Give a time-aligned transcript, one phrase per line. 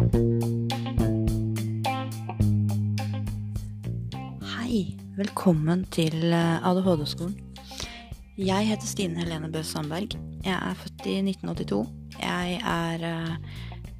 [0.00, 0.08] Hei,
[5.18, 7.34] velkommen til eh, ADHD-skolen.
[8.40, 10.16] Jeg heter Stine Helene Bø Sandberg.
[10.40, 11.84] Jeg er født i 1982.
[12.16, 13.36] Jeg er eh,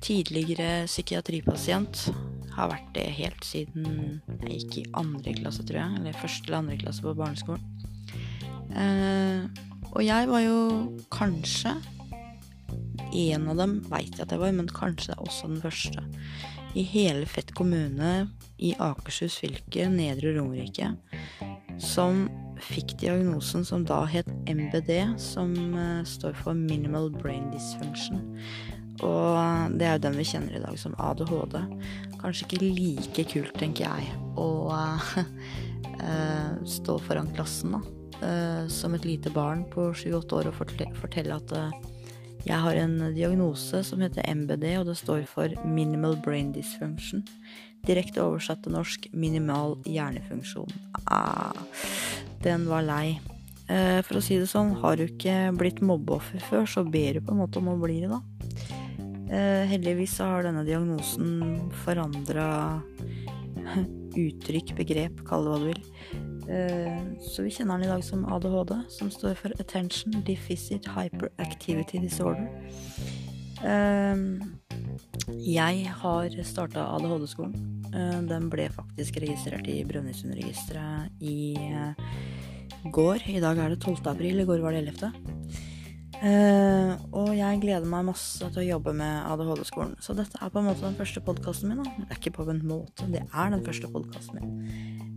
[0.01, 2.09] tidligere psykiatripasient.
[2.57, 6.01] Har vært det helt siden jeg gikk i andre klasse, tror jeg.
[6.01, 7.61] Eller første eller andre klasse på barneskolen.
[8.73, 9.45] Eh,
[9.93, 10.61] og jeg var jo
[11.13, 11.77] kanskje
[13.17, 16.05] En av dem veit jeg at jeg var, men kanskje det er også den første.
[16.79, 18.29] I hele Fett kommune
[18.63, 20.93] i Akershus fylke, Nedre Romerike,
[21.83, 22.29] som
[22.61, 28.21] fikk diagnosen som da het MBD, som eh, står for Minimal Brain Dysfunction.
[29.01, 31.57] Og det er jo den vi kjenner i dag som ADHD.
[32.21, 34.49] Kanskje ikke like kult, tenker jeg, å
[36.05, 37.81] eh, stå foran klassen, da.
[38.29, 41.57] eh, som et lite barn på sju-åtte år og fortelle, at
[42.47, 47.25] jeg har en diagnose som heter MBD, og det står for Minimal Brain Dysfunction.
[47.87, 50.73] Direkte oversatt til norsk minimal hjernefunksjon.
[51.07, 51.57] Ah,
[52.45, 53.19] den var lei.
[53.71, 57.25] Eh, for å si det sånn, har du ikke blitt mobbeoffer før, så ber du
[57.25, 58.21] på en måte om å bli det, da.
[59.31, 62.49] Eh, heldigvis har denne diagnosen forandra
[64.27, 66.30] uttrykk, begrep, kall det hva du vil.
[66.51, 72.01] Eh, så vi kjenner den i dag som ADHD, som står for Attention Deficit Hyperactivity
[72.03, 72.49] Disorder.
[73.63, 74.17] Eh,
[75.47, 77.55] jeg har starta ADHD-skolen.
[77.95, 81.55] Eh, den ble faktisk registrert i Brønnøysundregisteret i
[82.91, 83.29] går.
[83.31, 84.09] I dag er det 12.
[84.11, 85.13] april, i går var det 11.
[86.21, 89.95] Uh, og jeg gleder meg masse til å jobbe med ADHD-skolen.
[90.05, 91.81] Så dette er på en måte den første podkasten min.
[91.81, 91.95] Da.
[91.97, 94.51] Det er ikke på en måte, det er den første podkasten min.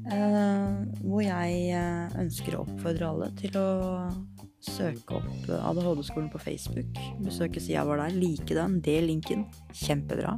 [0.08, 3.68] Uh, hvor jeg uh, ønsker å oppfordre alle til å
[4.64, 7.04] søke opp ADHD-skolen på Facebook.
[7.24, 8.18] Besøke sida vår der.
[8.24, 8.80] Like den.
[8.86, 9.44] Del linken.
[9.76, 10.38] Kjempebra.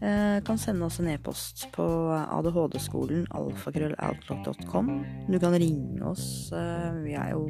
[0.00, 4.90] Eh, kan sende oss en e-post på adhd-skolen alfakrølloutlock.com.
[5.28, 6.52] Du kan ringe oss.
[6.52, 7.46] Eh, vi er jo,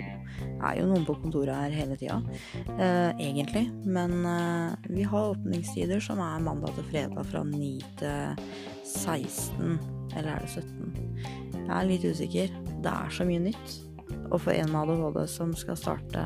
[0.62, 2.20] er jo, noen på kontoret her hele tida,
[2.78, 3.66] eh, egentlig.
[3.82, 4.14] Men
[4.86, 8.46] vi har åpningstider som er mandag til fredag fra 9 til
[8.84, 9.78] 16.
[10.16, 10.94] Eller er det 17?
[11.66, 12.56] Jeg er litt usikker.
[12.78, 13.80] Det er så mye nytt.
[14.30, 16.24] Og for en med ADHD som skal starte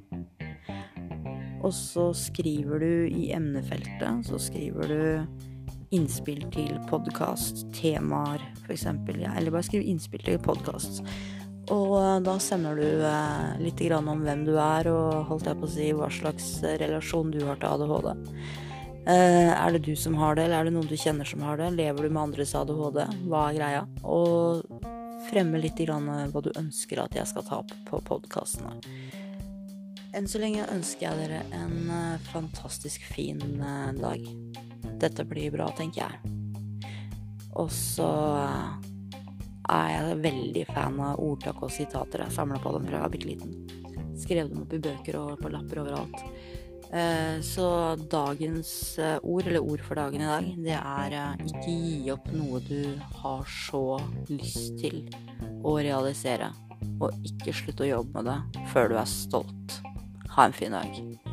[1.60, 5.02] Og så skriver du i emnefeltet, så skriver du
[5.96, 8.86] innspill til podkast, temaer f.eks.
[9.20, 11.02] Ja, eller bare skriv innspill til podkast.
[11.74, 15.68] Og eh, da sender du eh, litt om hvem du er, og holdt jeg på
[15.68, 18.10] å si hva slags relasjon du har til ADHD.
[19.10, 21.62] Eh, er det du som har det, eller er det noen du kjenner som har
[21.62, 21.72] det?
[21.78, 23.04] Lever du med andres ADHD?
[23.30, 23.86] Hva er greia?
[24.04, 24.66] Og
[25.30, 28.80] fremme litt grann hva du ønsker at jeg skal ta opp på podkastene.
[30.18, 33.44] Enn så lenge ønsker jeg dere en fantastisk fin
[34.00, 34.26] dag.
[35.00, 36.39] Dette blir bra, tenker jeg.
[37.58, 38.10] Og så
[39.70, 42.26] er jeg veldig fan av ordtak og sitater.
[42.26, 44.16] Jeg samla på dem fra jeg var bitte liten.
[44.20, 46.24] Skrev dem opp i bøker og på lapper overalt.
[46.90, 51.76] Eh, så dagens eh, ord, eller ord for dagen i dag, det er eh, ikke
[51.76, 53.84] gi opp noe du har så
[54.32, 55.04] lyst til
[55.62, 56.50] å realisere.
[57.00, 59.82] Og ikke slutt å jobbe med det før du er stolt.
[60.34, 61.29] Ha en fin dag.